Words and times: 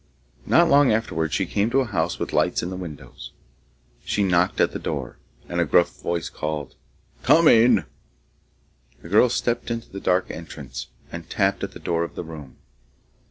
Not 0.47 0.67
long 0.67 0.91
afterwards 0.91 1.31
she 1.35 1.45
came 1.45 1.69
to 1.69 1.81
a 1.81 1.85
house 1.85 2.17
with 2.17 2.33
lights 2.33 2.63
in 2.63 2.71
the 2.71 2.75
windows. 2.75 3.33
She 4.03 4.23
knocked 4.23 4.59
at 4.59 4.71
the 4.71 4.79
door, 4.79 5.19
and 5.47 5.61
a 5.61 5.63
gruff 5.63 6.01
voice 6.01 6.27
called, 6.27 6.73
'Come 7.21 7.47
in!' 7.47 7.85
The 9.03 9.09
girl 9.09 9.29
stepped 9.29 9.69
into 9.69 9.91
the 9.91 9.99
dark 9.99 10.31
entrance, 10.31 10.87
and 11.11 11.29
tapped 11.29 11.63
at 11.63 11.73
the 11.73 11.79
door 11.79 12.03
of 12.03 12.15
the 12.15 12.23
room. 12.23 12.57